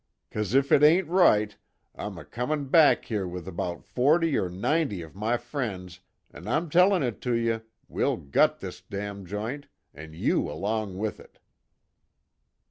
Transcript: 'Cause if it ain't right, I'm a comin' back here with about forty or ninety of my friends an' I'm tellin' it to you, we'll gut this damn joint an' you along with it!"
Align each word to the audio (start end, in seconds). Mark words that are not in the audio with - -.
'Cause 0.31 0.55
if 0.55 0.71
it 0.71 0.81
ain't 0.81 1.07
right, 1.07 1.55
I'm 1.93 2.17
a 2.17 2.25
comin' 2.25 2.69
back 2.69 3.05
here 3.05 3.27
with 3.27 3.47
about 3.47 3.83
forty 3.83 4.35
or 4.35 4.49
ninety 4.49 5.03
of 5.03 5.13
my 5.13 5.37
friends 5.37 5.99
an' 6.31 6.47
I'm 6.47 6.71
tellin' 6.71 7.03
it 7.03 7.21
to 7.21 7.35
you, 7.35 7.61
we'll 7.87 8.17
gut 8.17 8.61
this 8.61 8.81
damn 8.81 9.27
joint 9.27 9.67
an' 9.93 10.13
you 10.13 10.51
along 10.51 10.97
with 10.97 11.19
it!" 11.19 11.37